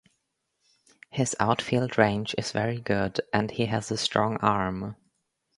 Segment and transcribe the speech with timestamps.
[1.11, 4.95] His outfield range is very good, and he has a strong arm.